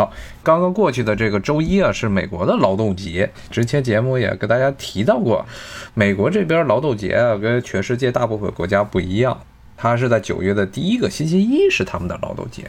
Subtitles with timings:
[0.00, 0.10] 好，
[0.42, 3.30] 刚刚过去的这个周一啊，是美国的劳动节。
[3.50, 5.44] 之前节目也跟大家提到过，
[5.92, 9.38] 美国这边劳动节啊，跟全世界大部分国家不一样，
[9.76, 12.64] 它是在九月的第一个星期一是他们的劳动节。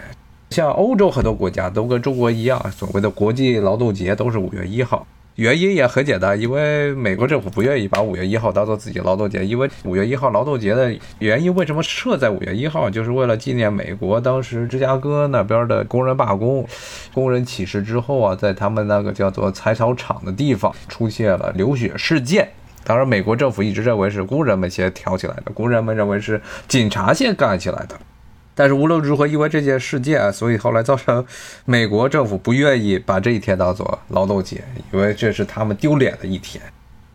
[0.49, 5.07] 像欧洲很多国家都跟中国一样，所谓的国际劳动节都是五月一号。
[5.35, 16.67] 原因也很简单，因为美国政府不愿意把五月一号当做自己劳动节，因为五月一号劳动节的原因为什么设在五月一号，就是为了纪念美国当时芝加哥那边的工人罢工、
[17.13, 22.48] 工人起事之后啊，在他们那个叫做采草场的地方出现了流血事件。
[22.84, 27.95] 当然，美国政府一直认为是工人们先挑起来的，工人们认为是警察先干起来的。
[28.54, 31.26] 但是无论如何，因为这件事件，所以后来造成
[31.66, 36.62] 美国政府不愿意把这一天当做劳动节，因为这是他们丢脸的一天。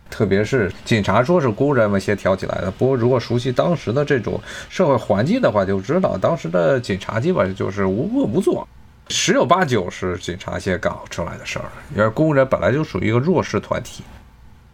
[0.09, 8.66] 特别是警察说是工人们先挑起来的，不过如果熟悉当时的这种社会环境的话，就知道当时的警察基本上就是无恶不作，
[9.09, 11.66] 十有八九是警察先搞出来的事儿。
[11.95, 14.05] 因为工人本来就属于一个弱势团体。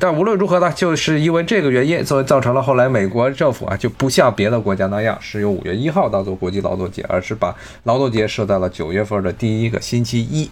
[0.03, 10.51] 但无论如何呢，就是因为这个原因，所以造成了后来美国政府啊就不像别的国家那样是用五月一号当做国际劳动节，而是把劳动节设在了九月份的第一个星期一。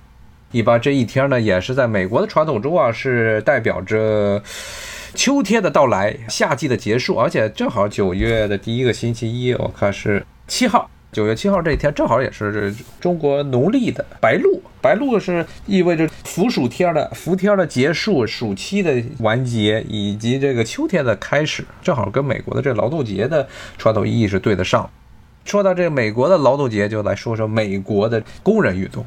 [0.53, 4.41] 一般这一天呢，也是在美国的传统中啊，是代表着
[5.17, 10.89] 秋天的到来，夏季的结束，而且正好九月的第一个星期一，我看是七号。
[11.13, 24.89] 九月七号这一天正好也是中国农历的白露，白露是意味着伏暑天的伏天的结束，暑期的完结，以及这个秋天的开始，正好跟美国的这劳动节的传统意义是对得上。
[25.45, 29.05] 说到这美国的劳动节，就来说说美国的工人运动。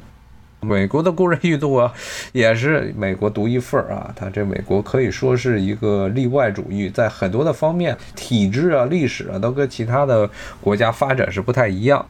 [0.63, 1.93] 美国的工人运动啊，
[2.31, 4.13] 也是美国独一份儿啊。
[4.15, 10.29] 它这美国可以说是一个例外主义，在很多的方面，体制啊、历史啊，都跟其他的
[10.61, 12.05] 国家发展是不太一样。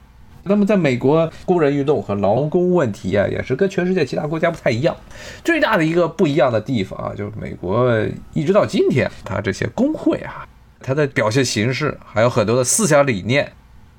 [0.46, 4.94] 那么，在美国，工人运动和劳工问题啊，也是跟全世界其他国家不太一样。
[5.42, 7.90] 最大的一个不一样的地方啊，就是美国
[8.34, 10.46] 一直到今天，它这些工会啊，
[10.80, 13.50] 它的表现形式，还有很多的思想理念。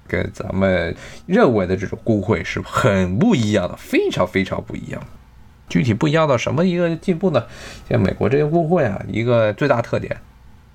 [0.08, 0.96] 跟咱们
[1.26, 5.02] 认为的这种工会是很不一样的，非常非常不一样。
[5.68, 7.44] 具体不一样到什么一个进步呢？
[7.90, 10.16] 像美国这些工会啊，一个最大特点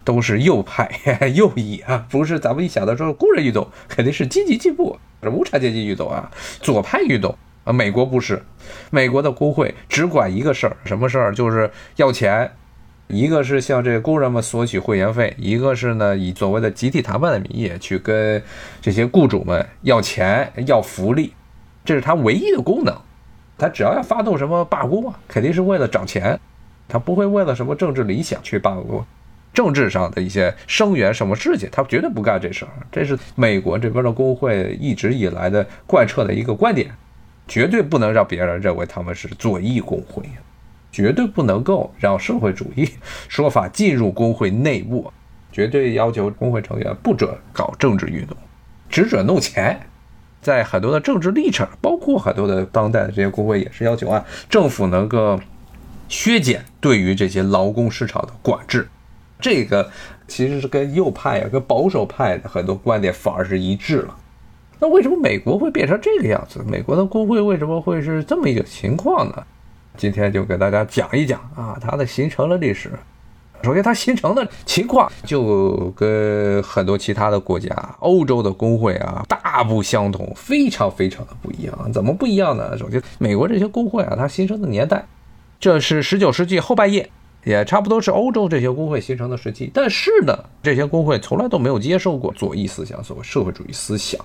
[0.02, 0.90] 都是右派、
[1.34, 6.30] 右翼啊，不是咱们一想到说工人运动肯定是积极进步，无产阶级运动啊，
[6.60, 7.72] 左派运动啊。
[7.72, 8.42] 美国不是，
[8.90, 11.32] 美国的工会只管一个事儿，什么事儿？
[11.32, 12.50] 就是要钱。
[13.10, 18.42] 一个是向这个工人们索取会员费，一个是呢以所谓的集体谈判的名义去跟
[18.80, 21.32] 这些雇主们要钱要福利，
[21.84, 22.96] 这是他唯一的功能。
[23.58, 26.40] 他只要要发动什么罢工啊，肯定是为了涨钱，
[26.88, 29.04] 他不会为了什么政治理想去罢工，
[29.52, 32.70] 政治上的一些声援什么事情，他绝对不干这事儿。
[32.90, 36.90] 这是美国这边的工会一直以来的贯彻的一个观点，
[37.46, 40.22] 绝对不能让别人认为他们是左翼工会。
[40.92, 42.88] 绝对不能够让社会主义
[43.28, 45.12] 说法进入工会内部，
[45.52, 48.36] 绝对要求工会成员不准搞政治运动，
[48.88, 49.80] 只准弄钱。
[50.42, 55.38] 在很多的政治立场，包括很多的当代的这些工会也是要求啊，政府能够
[56.08, 58.88] 削减对于这些劳工市场的管制。
[59.38, 59.90] 这个
[60.26, 64.16] 其实是跟右派啊、跟保守派的很多观点反而是一致了。
[64.78, 66.64] 那为什么美国会变成这个样子？
[66.66, 69.46] 美国的工会为什么会是这么一个情况呢？
[70.00, 72.90] 今天就给大家讲一讲啊，它的形成的历史。
[73.62, 77.68] 首先，它形成的情况就跟很多其他的国家、
[77.98, 81.92] 欧洲的工会啊大不相同，非常非常的不一样。
[81.92, 82.78] 怎么不一样呢？
[82.78, 85.04] 首先，美国这些工会啊，它形成的年代，
[85.58, 87.10] 这是十九世纪后半叶，
[87.44, 89.70] 也差不多是欧洲这些工会形成的时期。
[89.74, 94.18] 但是呢，这些工会从来都没有接受过左翼思想，所谓社会主义思想。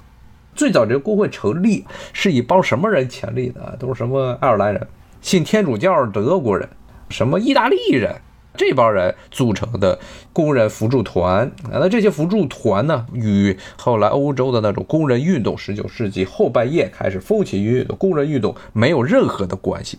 [0.56, 1.84] 最早这个工会成立
[2.14, 3.75] 是以帮什么人成立的？
[3.78, 4.88] 都是什么爱尔兰人？
[5.25, 6.69] 信天主教德国人，
[7.09, 8.18] 什么意大利人，
[8.56, 9.97] 这帮人组成的
[10.31, 11.52] 工人扶助团。
[11.72, 19.97] 那这些扶助团呢，与后来欧洲的那种工人运动，十九世纪后半叶开始风起云涌的工人运动没有任何的关系，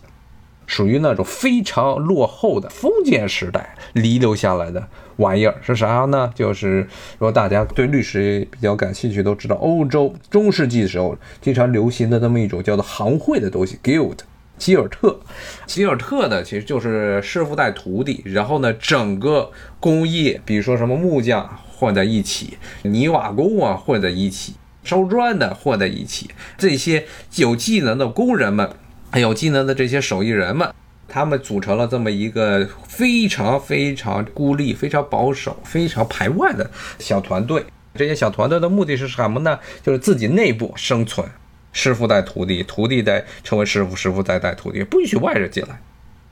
[0.65, 4.87] 属于那种非常落后的封建时代遗留下来的
[5.17, 5.55] 玩意儿。
[5.61, 6.31] 是啥呢？
[6.33, 6.87] 就是
[7.17, 14.19] 如果大家对历史比较感兴趣，都知道欧洲中世纪的时候经常流行的那么一种叫做行会的东西，guild。
[14.57, 15.19] 吉尔特，
[15.65, 27.05] 吉尔特呢，其实就是师傅带徒弟，然后呢，整个工业，比如说什么木匠混在一起，泥瓦工啊混在一起，烧砖的混在一起，这些
[27.35, 28.69] 有技能的工人们，
[29.11, 30.73] 还有技能的这些手艺人们，
[31.07, 37.63] 他们组成了这么一个非常非常孤立、非常保守、非常排外的小团队。
[37.93, 39.59] 这些小团队的目的是什么呢？
[39.83, 41.27] 就是自己内部生存。
[41.71, 45.79] 师傅带徒弟，徒弟带成为师傅，师傅再带徒弟，不允许外人进来。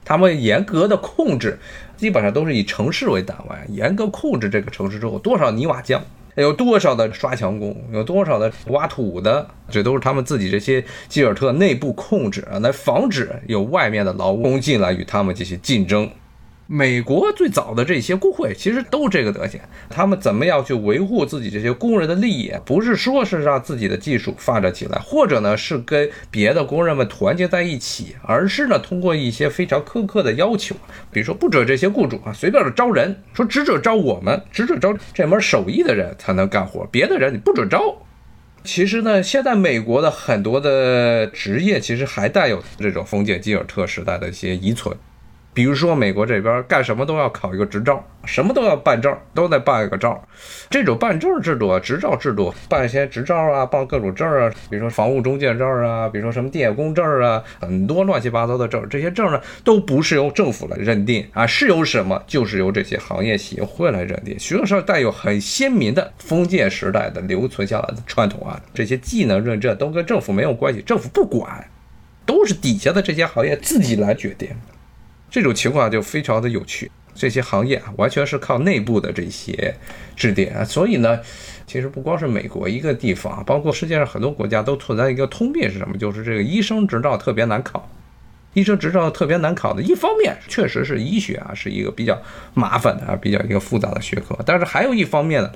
[0.03, 1.57] 他们严格的控制，
[1.97, 5.99] 基本上都是以城市为单位，严格控制这个城市之后多少泥瓦匠，
[6.35, 16.07] 有多少的刷墙工，有多少的挖土的，这都是他们自己这些基尔特内部控制，来防止有外面的劳工进来与他们进行竞争。
[16.67, 22.51] 美国最早的这些工会其实都这个德行，他们怎么样去维护自己这些工人的利益？
[22.65, 30.75] 不是说是让自己的技术发展起来，或者呢是跟别的工人们团结在一起，而是呢通过一些非常苛刻的要求，
[31.11, 37.95] 比如说不准这些雇主啊随便的招人，说只准招我们，只准招这门手艺的人才能干活，别的人你不准招。
[38.63, 44.97] 其实呢，现在美国的很多的职业其实还带有这种封建基尔特时代的一些遗存。
[45.55, 50.21] 比如说，美国这边干什么都要考一个执照，什么都要办证，都得办一个照。
[50.69, 58.85] 这种办证制度啊，执照制度，办一些执照啊，办各种证啊，比如说房屋中介证啊，比如说什么电工证啊，很多乱七八糟的证。
[58.89, 64.37] 这些证呢，都不是由政府来认定啊，是由什么，就是由这些行业协会来认定。
[64.37, 71.65] 实际上带有很鲜明的封建时代的留存下来的传统啊，这些技能认证都跟政府没有关系，政府不管，
[72.25, 74.49] 都是底下的这些行业自己来决定。
[75.29, 79.75] 这种情况就非常的有趣，这些行业啊，完全是靠内部的这些
[80.15, 81.19] 制定啊，所以呢，
[81.67, 85.97] 其实不光是美国一个地方，包括世界上很多国家都存在一个通病是什么？
[85.97, 87.89] 就是这个医生执照特别难考。
[88.53, 92.17] 医生执照特别难考的一方面，确实是医学啊是一个比较
[92.53, 94.37] 麻烦的啊，比较一个复杂的学科。
[94.45, 95.51] 但是还有一方面呢，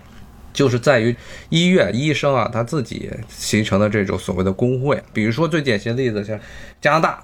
[0.51, 1.15] 就是在于
[1.47, 6.37] 医院医生啊他自己形成的这种所谓的工会，比如说最典型的例子像
[6.81, 7.23] 加拿大。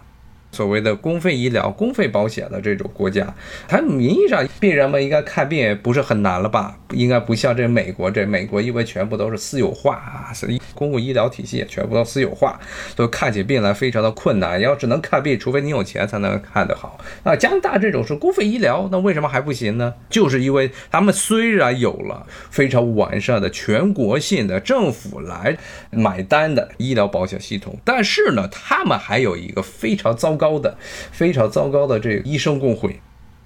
[0.55, 3.35] 所谓的公费医疗、公费保险的这种国家，
[3.67, 6.77] 它名义上病人们应该看病也不是很难了吧？
[6.93, 12.57] 应该不像这美国，这美国因为全部都是私有化啊，所以公共医疗体系全部都私有化，
[12.95, 14.61] 都看起病来非常的困难。
[14.61, 16.97] 要只能看病，除非你有钱才能看得好。
[17.25, 19.93] 那加拿大这种是公费医疗，那为什么还不行呢？
[20.09, 25.57] 就是因为他们虽然有了非常完善的全国性的政府来
[25.91, 30.44] 买单的医疗保险系统，但是呢，他们还有一个非常糟糕。
[30.45, 30.77] 高的
[31.11, 32.99] 非常糟糕的这个医生工会，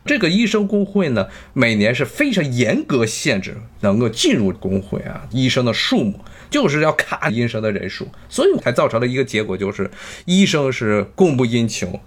[0.04, 6.19] 这个医生工会呢，每年是非常严格限制能够进入工会啊医生的数目，
[6.50, 9.90] 就是要卡医生的人数，所以才造成了一个结果，就是
[10.25, 12.00] 医生是供不应求。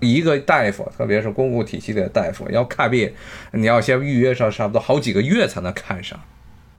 [0.00, 3.12] 一个大夫，特别是公共体系的大夫要看病，
[3.52, 6.18] 你要先预约上差不多好几个月才能看上。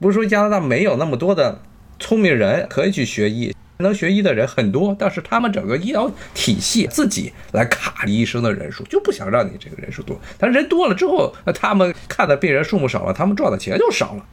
[0.00, 1.62] 不是说加拿大没有那么多的
[2.00, 3.51] 聪明人可以去学医。
[3.78, 10.20] 能学医的人很多，但是他们整个医疗体系自己来卡医生的人数，就不想让你这个人数多。
[10.38, 14.24] 但人多了之后，那他们看的病人数目少了，他们赚的钱就少了。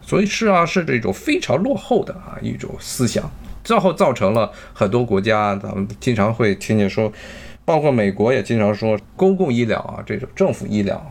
[0.00, 3.30] 所以是啊，是这种非常落后的啊一种思想，
[3.62, 7.12] 最后造成了很多国家，咱们经常会听见说。
[7.64, 11.04] 包括美国也经常说公共医疗啊，这种政府医疗、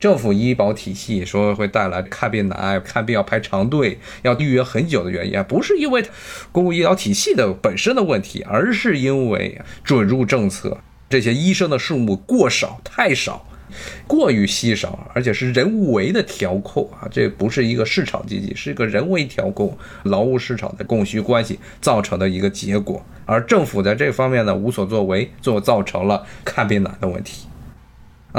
[0.00, 6.04] 政府医保体系说会带来看病难、看病要排长队、要预约很久的原因，不是因为
[6.52, 10.78] 公共医疗体系的本身的问题，而是因为准入政策，
[11.10, 13.44] 这些医生的数目过少、太少。
[14.06, 17.06] 过于稀少，而且是人为的调控啊！
[17.10, 23.04] 这不是一个市场经济，是一个人为调控劳务市场的供需关系造成的一个结果。
[23.26, 27.46] 而政府在这方面呢无所作为，就造成了看病难的问题。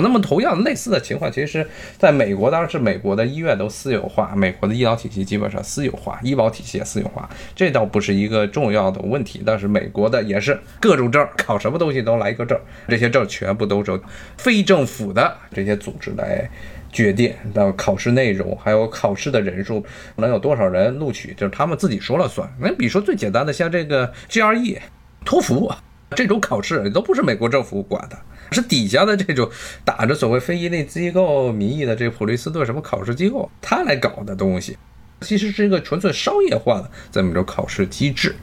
[0.01, 1.65] 那么同样类似的情况，其实
[1.97, 9.41] 在美国当然是美国的医院都私有化，美国的医疗体系基本上私有化，医保体系也私有化，这倒不是一个重要的问题。
[9.45, 13.99] 但是美国的也是各种证，考什么东西都来一个证，这些证全部都是
[14.37, 16.49] 非政府的这些组织来
[16.91, 22.51] 决定的考试内容，还有考试的人数，能有多少人录取，就是他们自己说了算。
[22.59, 24.77] 那比如说最简单的，像这个 GRE、
[25.23, 25.71] 托福
[26.15, 28.17] 这种考试，都不是美国政府管的。
[28.51, 29.49] 是底下的这种
[29.83, 34.77] 打着所谓非营利机构名义的这普利斯顿什么考试机构，他来搞的东西，
[35.21, 38.35] 其实是一个纯粹商业化的这么一种考试机制，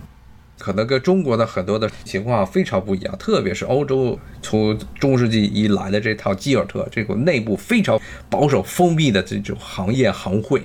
[0.58, 3.16] 可能跟中国的很多的情况非常不一样。
[3.18, 10.62] 特别是欧洲从中世纪以来的这套基尔特这个内部非常保守封闭的这种行业行会，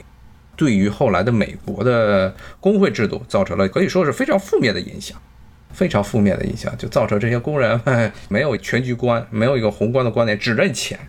[0.55, 5.17] 对于后来的美国的工会制度造成了可以说是非常负面的影响。
[5.73, 7.79] 非常负面的影响，就造成这些工人
[8.29, 10.99] 没有全局观，没有一个宏观的观点，只认钱。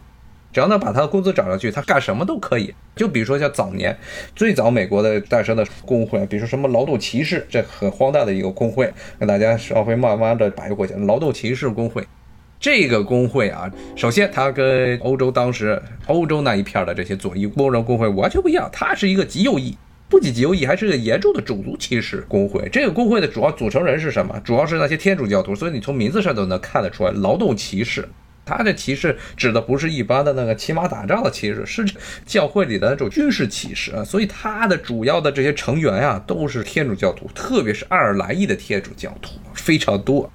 [0.52, 2.74] 只要能把他的工资涨上去，他干什么都可以。
[2.94, 3.96] 就比如说像早年
[4.36, 10.92] 最早美国的诞生的工会，比如说什么劳动骑士，这很荒诞的一个工会，跟大家稍微慢慢的摆过去。
[10.92, 12.06] 劳动骑士工会，
[12.60, 19.74] 这个工会啊，首先它跟欧洲当时欧洲那一片的这些左翼工人工会完全不一样，它是一个极右翼。
[20.12, 22.68] 不仅极右翼，还是个严重的种族歧视工会。
[22.70, 24.38] 这个工会的主要组成人是什么？
[24.44, 28.06] 主要是那些天主教徒，所以你从名字上都能看得出来，劳动骑士。
[28.44, 31.82] 他的歧视指的不是一般的那个骑马打仗的骑士，是
[32.26, 34.04] 教会里的那种军事歧视啊。
[34.04, 40.30] 所以他的主要的这些成员呀，都是天主教徒，特别是爱尔兰裔的天主教徒非常多。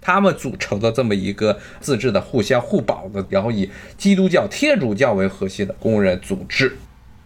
[0.00, 6.76] 他们组成的这么一个自治的、互相互保的，然后以基督教、天主教为核心的工人组织。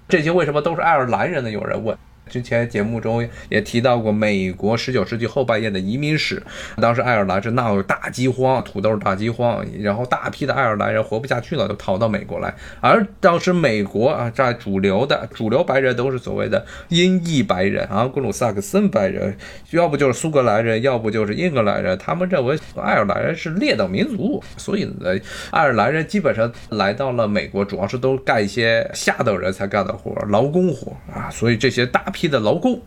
[0.08, 1.50] 这些为什么都是爱尔兰人呢？
[1.50, 1.96] 有人问。
[2.28, 6.42] 之前节目中也提到过，美国十九世纪后半叶的移民史，
[6.80, 12.52] 当时爱尔兰是闹大饥荒，土豆大饥荒，然后大批的爱尔兰人活不下去了，就逃到美国来。
[12.80, 19.36] 而当时美国啊，在主流的主流白人都是所谓的英裔白人啊，格鲁萨克森白人，
[19.70, 21.96] 要不就是苏格兰人，要不就是英格兰人。
[21.98, 25.10] 他们认为爱尔兰人是劣等民族，所以呢，
[25.50, 31.30] 爱尔兰人基本上来到了美国，主要是都干一些下等人才干的活，劳工活啊。
[31.30, 32.80] 所以这些大批的劳工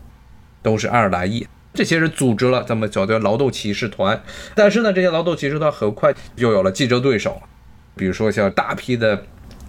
[0.62, 4.20] 都是爱尔兰裔，这些人组织了这么叫做劳动骑士团。
[4.54, 7.40] 但是呢，这些劳动骑士团很快就有了竞争对手，
[7.94, 9.22] 比如说像大批的，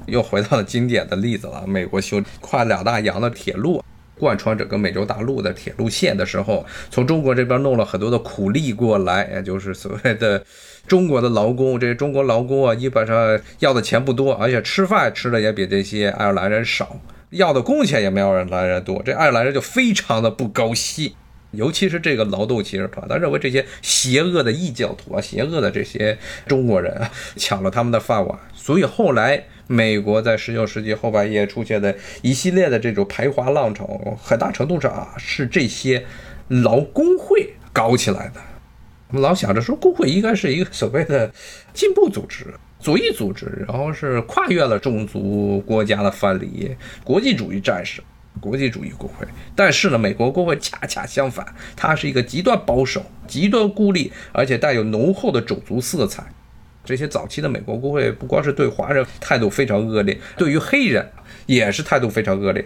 [0.08, 1.64] 又回到了经典的例子了。
[1.68, 3.84] 美国修跨两大洋的铁路，
[4.18, 10.44] 贯穿整个美洲大陆的铁路线的时候，从中国这边弄了很多的苦力过来，也就是所谓的
[10.88, 11.80] 中国的劳工。
[11.80, 17.00] 这些中国劳工啊，基本上要的钱不多，而且吃饭吃的也比这些爱尔兰人少。
[17.32, 21.14] 要的工钱也没有爱尔兰人多，这爱尔兰人就非常的不高兴，
[21.52, 26.18] 尤其是这个劳动骑士团，他认为这些邪恶的异教徒啊，邪恶的这些
[26.48, 36.06] 中国人啊，抢了他们的饭碗，所以后来美国在十九世纪后半叶出现的一系列的这种排华浪潮，很大程度上啊是这些
[36.48, 38.42] 劳工会搞起来的。
[39.10, 41.32] 我们老想着说，工会应该是一个所谓的
[41.74, 42.46] 进步组织。
[42.80, 48.02] 左翼组织，然后是跨越了种族国家的藩篱，国际主义战士，
[48.40, 49.28] 国际主义国会。
[49.54, 51.46] 但是呢，美国国会恰恰相反，
[51.76, 56.24] 它是一个极端保守、极端孤立，而且带有浓厚的种族色彩。
[56.86, 61.08] 这些早期的美国国会不光是对华人态度非常恶劣，对于黑人
[61.46, 62.66] 也是态度非常恶劣。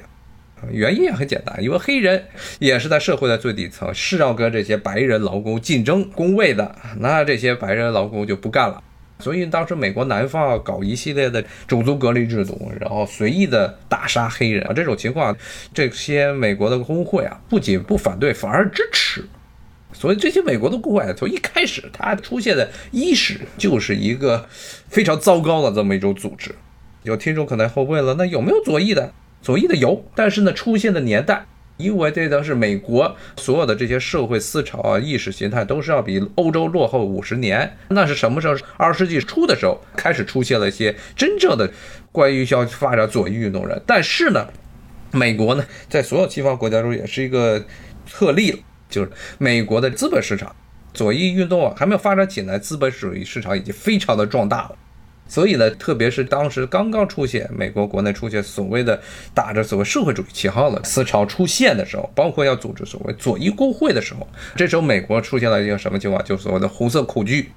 [0.72, 2.24] 原因也很简单，因为黑人
[2.60, 8.82] 也是在社会的最底层，是要跟这些白人劳工竞争工位的，那这些白人劳工就不干了。
[9.20, 15.36] 所以当时美国南方搞一系列的种族隔离制度，然后随意的打杀黑人啊，这种情况，
[15.74, 19.24] 这些美国的工会啊，不仅不反对，反而支持。
[19.94, 24.46] 所以这些美国的工会从一开始它出现的伊始就是一个
[24.90, 26.54] 非常糟糕的这么一种组织。
[27.04, 29.14] 有听众可能会问了，那有没有左翼的？
[29.42, 31.46] 左翼的有，但是呢，出现的年代。
[31.78, 37.78] 因为这都是美国所有的这些社会思潮啊、意识形态都是要比欧洲落后五十年。
[37.90, 38.56] 那是什么时候？
[38.78, 41.70] 二十世纪初的时候开始出现了一些真正的
[42.12, 43.82] 关于要发展左翼运动人。
[43.86, 44.48] 但是呢，
[45.12, 47.66] 美国呢，在所有西方国家中也是一个
[48.10, 50.56] 特例了，就是美国的资本市场
[50.94, 54.76] 左翼运动啊还没有发展起来，资本主义市场已经非常的壮大了。
[55.34, 59.02] 所以呢，特别是当时刚刚出现美国国内出现所谓的
[59.34, 66.24] 打着所谓社会主义旗号的思潮出现的时候，包括要组织所谓左翼工会的时候，这时候美国出现了一个什么情况？
[66.24, 67.50] 就是所谓的红色恐惧。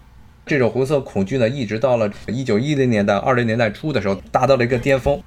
[0.46, 5.22] 这种红色恐惧呢，一直到了一九一零年代、二零年代初的时候，达到了一个巅峰。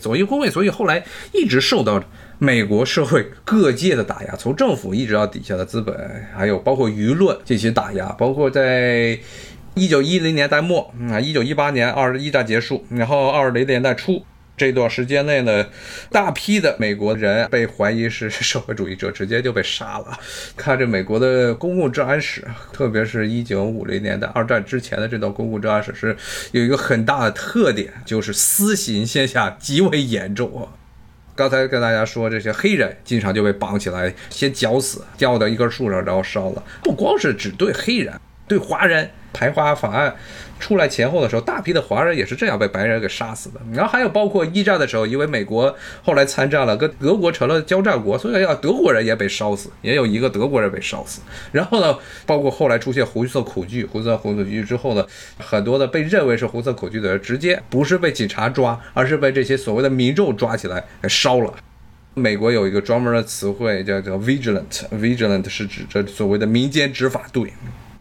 [0.00, 2.02] 左翼工会，所以后来一直受到
[2.38, 9.16] 美国社会各界的打压，从政府一直到底下的资本，还有包括舆论进行打压，包括在。
[9.74, 14.24] 一九一零年代末，啊，一九一八年二一战结束，然后二零年代初
[14.56, 15.66] 这段时间内呢，
[16.10, 20.16] 大批的美国人被怀疑是社会主义者， 直接就被杀了。
[20.56, 26.16] 看这美国的公共治安史，特别是一九五零年代二战之前的这段公共治安史，是
[26.52, 30.70] 有一个很大的特点，就是私刑现象极为严重啊。
[31.34, 36.62] 刚才跟大家说，这些黑人经常就被绑起来，先绞死，吊到一根树上，然后烧了。
[36.80, 38.14] 不光是只对黑人，
[38.48, 39.10] 对华人。
[39.36, 40.14] 排华法案
[40.60, 43.60] 出来前后的时候，大批的华人也是这样被白人给杀死的。
[43.72, 51.20] 然后还有包括一战的时候，因为美国后来参战了，跟德国成了交战国，所以要德国人也被烧死，也有一个德国人被烧死。
[51.50, 55.04] 然后呢，包括后来出现红色恐惧，红色恐惧之后呢，
[55.38, 61.52] 很多的被认为是红色恐惧的人，直接不是被警察抓，而是被这些所谓的民众抓起来给烧了。
[62.14, 67.52] 美国有一个专门的词汇叫叫 vigilant，vigilant 是指这所谓的民间执法队，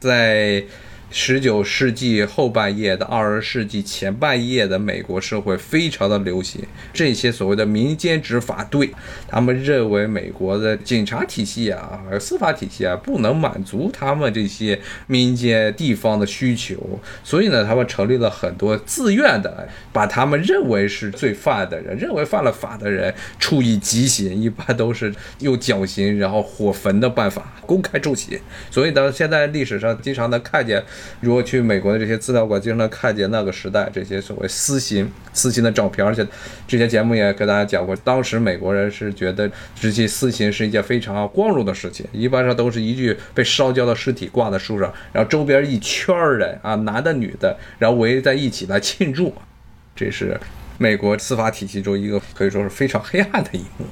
[0.04, 0.66] 在。
[1.16, 6.60] 十九世纪后半叶的二十世纪前半叶的美国社会非常的流行
[6.92, 8.90] 这些所谓的民间执法队，
[9.28, 28.40] 他们认为美国的警察体系啊、司法体系啊不能满足他们这些民间地方的需求，所以呢，他们成立了很多自愿的，把他们认为是罪犯的人、认为犯了法的人处以极刑，一般都是用绞刑然后火焚的办法公开处刑。
[28.72, 30.84] 所以呢，现在历史上经常能看见。
[31.20, 36.26] 如果去美国的这些资料馆，经常看见那个时代这些所谓私刑、私刑的照片，而且
[36.68, 49.34] 之前节目也跟大家讲过，当时美国人是觉得执行私刑是一件非常光荣的事情，一般上都是一具被烧焦的尸体挂在树上，然后周边一圈人啊，男的女的，然后围在一起来庆祝，
[49.96, 50.40] 这是
[50.78, 53.86] 美国司法体系中一个可以说是非常黑暗的一幕。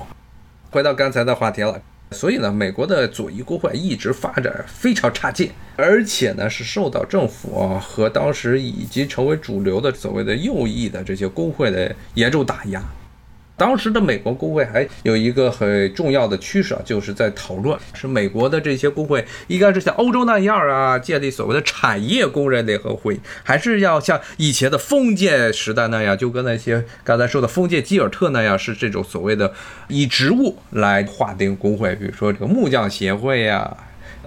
[0.70, 1.82] 回到刚才的话题了。
[2.14, 12.84] 所以呢，美国的左翼工会一直发展非常差劲，而且呢是受到政府和当时已经成为主流的所谓的右翼的这些工会的严重打压。
[13.62, 29.54] 当时的美国工会还有一个很重要的趋势啊，就是在讨论是美国的这些工会应该是像欧洲那样啊，建立所谓的产业工人联合会，还是要像以前的封建时代那样，就跟那些刚才说的封建基尔特那样，是这种所谓的
[29.90, 33.78] 以职务来划定工会，比如说这个木匠协会呀。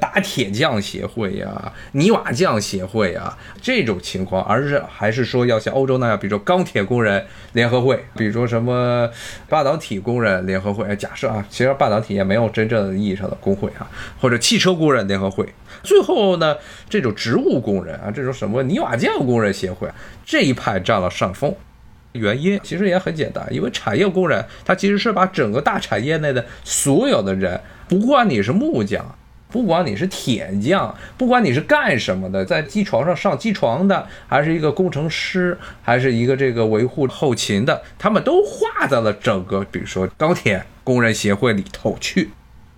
[0.00, 9.08] 打铁匠协会呀，泥瓦匠协会呀，这种情况，而是还是说要像欧洲那样，比如说钢铁工人联合会，比如说什么
[9.48, 10.84] 半导体工人联合会。
[10.96, 13.88] 假设啊，其实半导体也没有真正意义上的工会啊，
[14.20, 15.46] 或者汽车工人联合会。
[15.82, 16.56] 最后呢，
[16.88, 19.88] 这种植物工人啊，这种什么泥瓦匠工人协会
[20.24, 21.54] 这一派占了上风。
[22.12, 29.04] 原因其实也很简单，因为产业工人他其实是把整个大产业内的所有的人，不管你是木匠。
[29.54, 42.30] 不管你是铁匠，不管你是干什么的，在机床上上机床的，还是一个工程师，还是一个这个维护后勤的，他们都划在了整个，比如说钢铁工人协会里头去。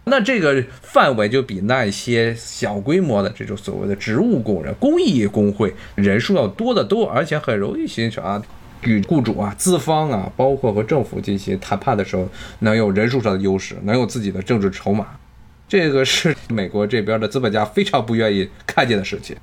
[0.04, 8.42] 那这个范围就比那些小规模的这种所谓的植物工人、工艺工会人数要多得多，而且很容易形成啊，
[8.82, 12.28] 与雇主啊、资方啊，包括和政府进行谈判的时候，
[12.58, 15.06] 能有人数上的优势，能有自己的政治筹码。
[15.68, 19.36] 这个是美国这边的资本家非常不愿意看见的事情。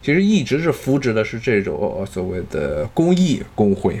[0.00, 3.98] 其实一直是扶植的是这种所谓的公益工会，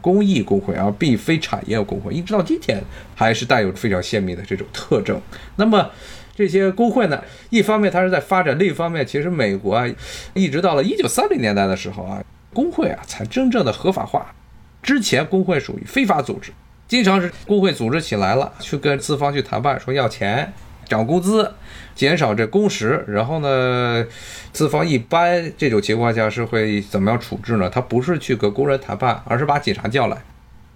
[0.00, 2.82] 公益工会而并非产业工会，一直到今天
[3.14, 5.20] 还是带有非常鲜明的这种特征。
[5.56, 5.88] 那么
[6.34, 9.88] 这些工会呢，一方面它是在发展，另一方面其实美国啊，
[10.34, 14.34] 一直到了一九三零年代的时候啊，工会啊才真正的合法化。
[14.82, 16.52] 之前工会属于非法组织，
[16.86, 20.52] 经常是工会组织起来了，去跟资方去谈判，说要钱。
[20.88, 21.52] 涨工资，
[21.94, 24.06] 减少这工时，然后呢，
[24.52, 27.68] 资方一般这种情况下是会怎么样处置呢？
[27.68, 30.16] 他不是去跟工人谈判，而是把警察叫来，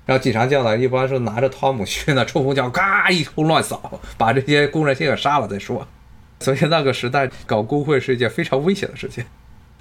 [0.07, 5.87] 让警察叫来，一般是拿着汤姆逊的冲锋枪，嘎一通乱扫，把这些工人先给杀了再说。
[6.41, 9.25] 所以那个时代搞工会是一件非常危险的事情。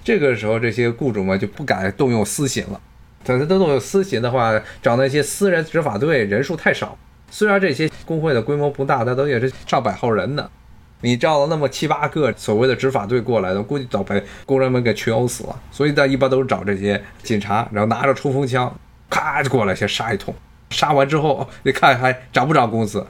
[0.03, 2.79] 这个时候，这些雇主们就不敢动用私刑了。
[3.23, 6.97] 等他动用私刑的话，找那些私人执法队人数太少。
[7.31, 10.47] 虽然这些工会的规模不大，但都也是上百号人呢。
[11.03, 15.59] 你招了那么七八个所谓的执法队过来的，估计早被工人们给群殴死了。
[15.71, 18.71] 所以，他一般都是找这些警察，然后拿着冲锋枪，
[19.09, 20.31] 咔就过来先杀一通。
[20.69, 23.07] 杀完之后，你看还涨不涨工资？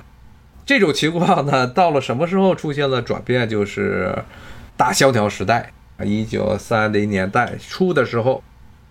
[0.66, 3.50] 这种情况呢，到了什么时候出现了转变？
[3.50, 4.16] 就是
[4.78, 5.72] 大萧条时代，
[6.04, 8.42] 一九三零年代初的时候。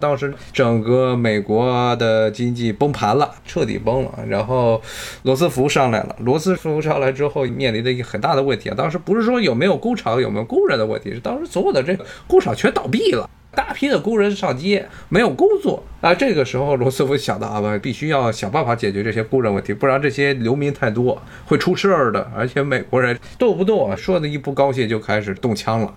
[0.00, 4.18] 当时整个美国的经济崩盘了，彻底崩了。
[4.26, 4.80] 然后
[5.24, 16.14] 罗斯福上来了，罗斯福上来之后面临的一个很大的问题啊，当时不是说有没有工厂、有没有工人的问题，是当时所有的这个工厂全倒闭了，大批的工人上街没有工作啊。
[16.14, 22.30] 这个时候罗斯福想到啊，必须要想办法解决这些工人问题，不然这些流民太多会出事儿的。
[22.34, 25.94] 而且美国人动不动啊说的一不高兴就开始动枪了，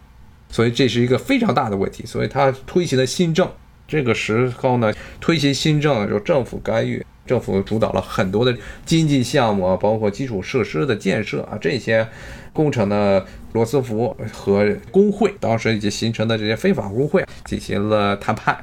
[0.50, 2.06] 所以这是一个非常大的问题。
[2.06, 3.50] 所以他推行了新政。
[3.94, 12.08] 这个时候呢，推行新政就政府干预，政府主导了很多的经济项目啊，包括基础设施的建设啊，这些
[12.52, 18.58] 工程呢，罗斯福和工会当时已经形成的这些非法工会进行了谈判，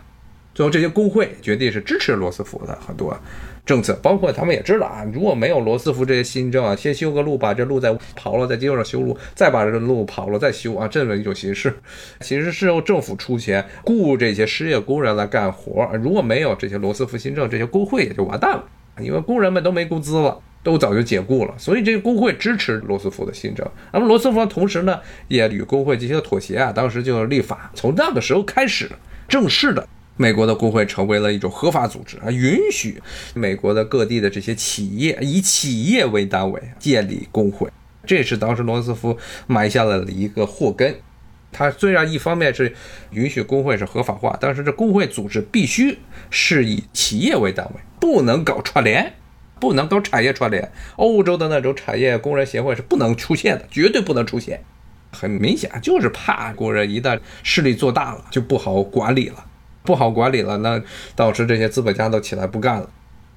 [0.52, 3.16] 最后这些工会决定是支持罗斯福的很多。
[3.70, 11.72] 政策包括他们也知道啊，如果没有罗斯福这些新政啊，先修个路，把这路再刨了，再接着上修路，再把这路刨了再修啊，这么一种形式，
[12.18, 15.88] 其实是由政府出钱雇这些失业工人来干活。
[16.02, 18.64] 如果没有这些罗斯福新政，这些工会也就完蛋了，
[19.00, 20.36] 因为工人们都没工资了。
[20.62, 23.66] 都早就解雇了，所以这个工会支持罗斯福的新政。
[23.94, 28.90] 那么罗斯福同时呢，也与工会进行了妥协啊，当时就立法，从那个时候开始，
[29.26, 33.02] 正式的美国的工会成为了一种合法组织啊，允许
[33.34, 37.70] 美国的各地的这些企业以企业为单位建立工会，
[38.04, 40.94] 这是当时罗斯福埋下了一个祸根。
[41.52, 42.74] 他虽然一方面是
[43.10, 45.98] 允许工会是合法化，但是这工会组织必须
[46.30, 49.14] 是以企业为单位，不能搞串联。
[49.58, 54.58] 不能搞产业串联，欧洲的那种产业工人协会是不能出现的，绝对不能出现。
[55.12, 59.44] 很明显就是怕工人一旦势力做大了就不好管理了，
[59.82, 60.82] 不好管理了，那
[61.14, 62.88] 导致这些资本家都起来不干了。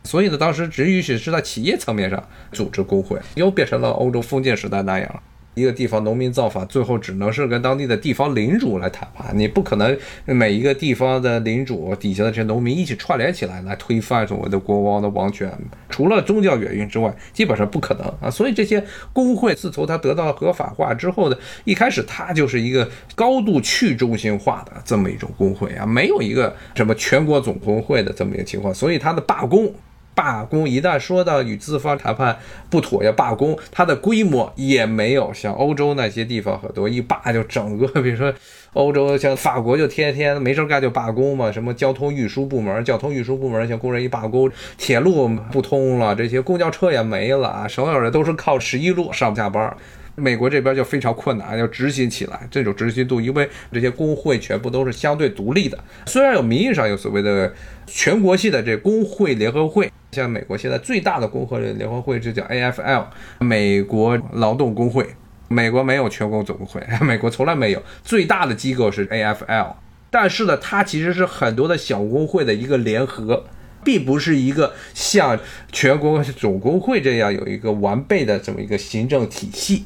[0.03, 5.21] 所以呢，当时只允许是在企业层面上组织工会，又变成了欧洲封建时代那样了。
[5.55, 9.37] 一个地方农民造反，最后只能是跟当地的地方领主来谈判。
[9.37, 15.51] 你不可能每一个地方的领主底下的这些农民一起串联起来来推翻所谓的国王的王权。
[15.89, 18.29] 除了宗教原因之外，基本上不可能啊。
[18.29, 28.73] 所以这些工会自从它得到合法化之后呢，一开始它就是一个高度去中心化的这么一种工会啊，没有一个什么全国总工会的这么一个情况。
[28.73, 29.73] 所以它的罢工。
[30.15, 32.37] 罢工一旦说到与资方谈判
[32.69, 38.33] 不妥要罢工，它的规模也没有像欧洲那些地方很多一罢就整个，比如说
[38.73, 49.75] 欧洲像法国就天天没事干就罢工嘛，什么交通运输部门，交通运输部门像工人一罢工，铁路不通了，这些公交车也没了，所有人都是靠十一路上下班。
[50.15, 57.51] 美国这边就非常困难，要执行起来这种执行度，因为这些工会全部都是相对独立的，虽然有名义上有所谓的
[57.87, 63.05] 全国性的这工会联合会，像美国现在最大的工会联合会就叫 AFL，
[63.39, 65.05] 美国劳动工会。
[65.49, 69.73] 美国没有全国总工会， 美国从来没有，最大的机构是 AFL，
[70.09, 73.45] 但是呢，它其实是很多的小工会的一个联合，
[73.83, 75.37] 并不是一个像
[75.71, 79.85] 全国总工会这样有一个完备的这么一个行政体系。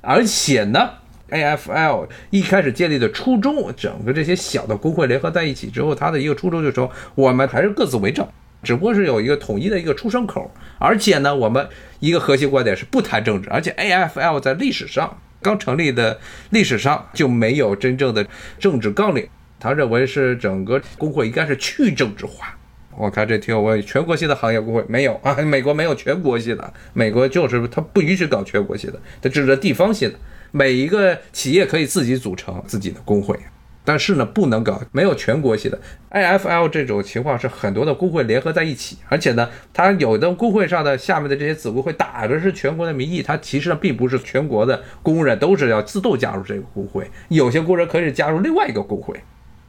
[0.00, 0.90] 而且呢
[1.30, 8.24] ，AFL 一开始建立的初衷，整个这些小的工会联合在一起之后，它的一个初衷就是说，我们还是各自为政，
[8.62, 10.50] 只不过是有一个统一的一个出生口。
[10.78, 11.68] 而且呢，我们
[11.98, 13.48] 一个核心观点是不谈政治。
[13.50, 16.18] 而且 AFL 在历史上刚成立的
[16.50, 18.26] 历史上就没有真正的
[18.58, 22.56] 政治纲领，他认为是整个工会应该是去政治化。
[22.96, 25.34] 我看这挺有问题，全国性的行业工会没有啊？
[25.42, 30.18] 美国没有全国性的，美国就是它不允许搞全国性的，它只是地方性的。
[30.50, 33.38] 每一个企业可以自己组成自己的工会，
[33.84, 35.78] 但是呢，不能搞没有全国性的。
[36.10, 49.14] AFL 这种情况是很多的工会联合在一起，而且呢，它有的工会上的下面的这些子工会打着是全国的名义，它其实呢并不是全国的工人都是要自动加入这个工会，有些工人可以加入另外一个工会。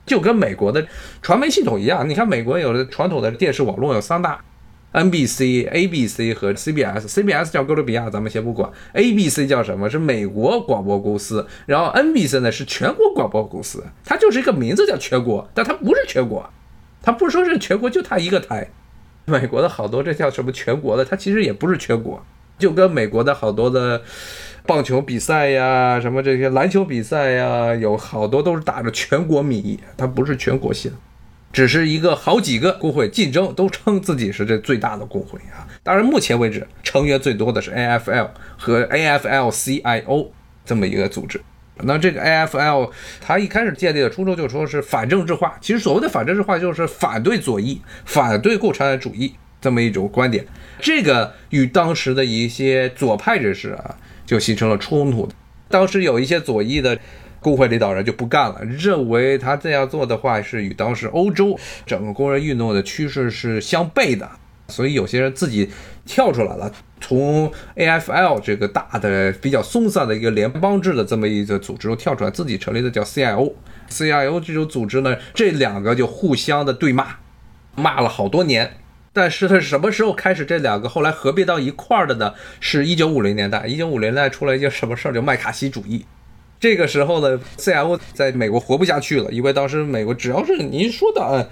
[0.04, 0.86] 就跟美国的
[1.22, 4.44] 传媒系统一样，你看美国有的传统的电视网络有三大
[4.94, 7.08] ，NBC、ABC 和 CBS。
[7.08, 8.70] CBS 叫哥伦比亚，咱们先不管。
[8.94, 9.90] ABC 叫什么？
[9.90, 11.48] 是美国广播公司。
[11.66, 16.50] 然后 NBC 呢是全国广播公司，它就是一个名字叫全国，但它不是全国，
[17.02, 18.70] 它不说是全国，就它一个台。
[19.26, 22.24] 美国的好多这叫什么全国的，它其实也不是全国，
[22.58, 24.02] 就跟美国的好多的。
[24.64, 30.92] 棒球比赛呀，什么这些篮球比赛呀，有好多都是打着全国名义，它不是全国性，
[31.52, 35.68] 只是一个好几个工会竞争，都称自己是这最大的工会啊。
[35.84, 40.28] 当然，目前为止成员最多的是 AFL 和 AFL-CIO
[40.66, 41.42] 这么一个组织。
[41.84, 50.46] 那这个 AFL 它一开始建立的初衷就说是反政治化，其实所谓的反政治化就是反对左翼、反对共产主义这么一种观点。
[50.80, 53.96] 这个与当时的一些左派人士啊。
[54.24, 55.28] 就形成了冲突。
[55.68, 56.98] 当时有一些左翼的
[57.42, 64.30] 工会领导人就不干了，认为他这样做的话是与当时欧洲整个工人运动的趋势是相悖的，
[64.68, 65.70] 所以有些人自己
[66.06, 73.54] 跳出来了，从 AFL 这个大的比较松散的一个联邦制的这么一个组织中跳出来，自己成立的叫 CIO。
[73.90, 77.08] CIO 这种组织呢，这两个就互相的对骂，
[77.76, 78.78] 骂了好多年。
[79.14, 82.34] 但是它什么时候开始这两个后来合并到一块儿的呢？
[82.62, 83.68] 是一九五零年代。
[83.68, 85.12] 一九五零年代出来一件什么事儿？
[85.12, 86.06] 叫麦卡锡主义。
[86.62, 91.44] 这个时候呢，CIO 在美国活不下去了，因为当时美国只要是你一说到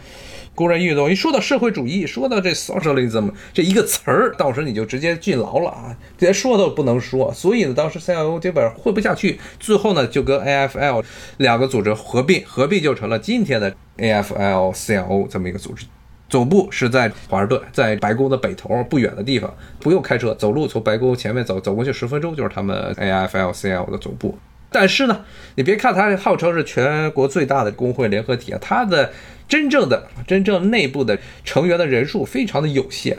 [0.53, 7.33] 工人运动，一说到社会主义，说到这 socialism 这一个词儿，到时候你就直接进牢了啊，连说都不能说。
[7.33, 11.03] 所以呢，当时 CIO 基本混不下去，最后呢就跟 AFL
[11.37, 15.87] 两个组织合并，合并就成了今天的 AFL-CIO 这么一个组织。
[16.29, 24.37] 总部是在华盛顿，在白宫的北头不远的地方，不用开车，走路从白宫前面走走过去十分钟就是他们 AFL-CIO 的总部。
[24.71, 29.11] 但是呢，你别看它号称是全国最大的工会联合体啊，它的
[29.47, 33.17] 真正的真正内部的成员的人数非常的有限。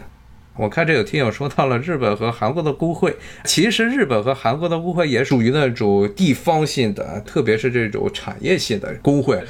[0.57, 9.43] 我看这有听友说到了日本和韩国的工会，其实日本和韩国的工会也属于那种地方性的，特别是这种产业性的工会。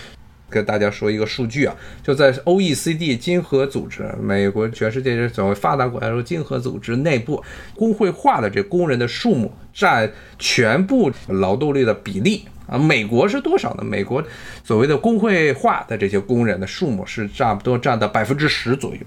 [0.50, 7.42] 跟大家说一个数据啊，就在 OECD 经合组织，美国全世界这所谓发达国家说经合组织内部，
[7.76, 13.84] 工会化的这工人的数目占全部劳动力的比例啊，美国是多少呢？
[13.84, 14.22] 美国
[14.64, 19.00] 所谓的工会化的这些工人的数目是差不多占到百分之十左右。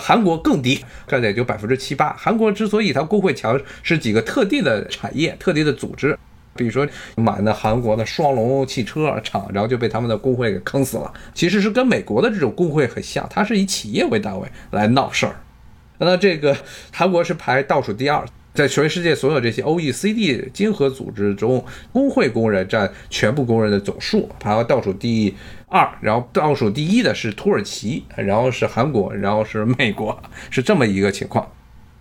[0.00, 2.12] 韩国更低，占也就百分之七八。
[2.16, 6.16] 韩国之所以它工会强，是几个特定的产业、特定的组织，
[6.58, 11.10] 比如说买的韩国的双龙汽车厂，然后就被他们的工会给坑死了。
[11.32, 15.36] 其实是跟美国的这种工会很像，它是以企业为单位来闹事儿。
[15.98, 16.56] 那这个
[16.92, 18.22] 韩国是排倒数第二。
[18.54, 25.32] 在全世界所有这些 OECD 经合组织中，工会工人占全部工人的总数排到倒数第
[25.68, 31.48] 二，然后倒数第一的是土耳其，然后是韩国，然后是美国，是这么一个情况。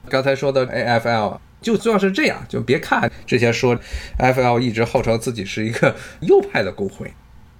[0.10, 3.77] 刚才说的 AFL 就主要是这样，就别看之前说
[4.17, 7.12] ，FL 一直号称自己是一个右派的工会。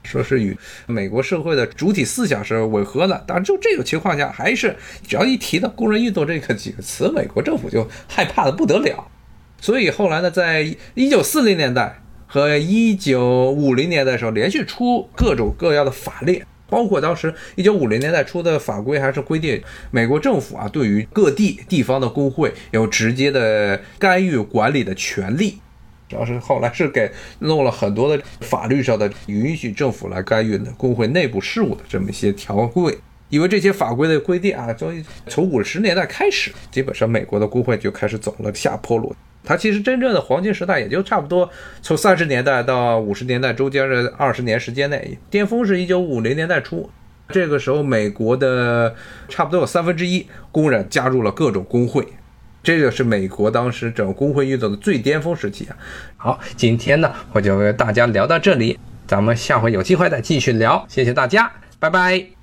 [0.02, 4.74] 说是与美国社会的主体思想是吻合的，但就这种情况下，还是
[5.06, 9.06] 只要一提到工人运动这个几个词，美国政府就害怕的不得了。
[9.60, 25.60] 所以后来呢，在一九四零年代和一九五零年代的时候，连续出各种各样的法令，包括当时一九五零年代出的法规，还是规定美国政府啊，对于各地地方的工会有直接的干预管理的权利。
[26.10, 32.98] 主要是后来是给弄了很多的法律上的允许政府来干预的工会内部事务的这么一些条规，
[33.30, 39.14] 因为这些法规的规定啊，从从五十年代开始，基本上美国的工会就开始走了下坡路。
[39.48, 41.50] 它其实真正的黄金时代也就差不多
[41.82, 46.90] 从三十年代到五十年代中间的二十年时间内，巅峰是一九五零年代初，
[47.30, 48.94] 这个时候美国的
[49.30, 52.06] 差不多有三分之一工人加入了各种工会。
[52.62, 55.78] 这就是美国当时整个工会运动的最巅峰时期啊！
[56.18, 62.37] 好，今天呢我就跟大家聊到这里，咱们下回有机会再继续聊，谢谢大家，拜拜。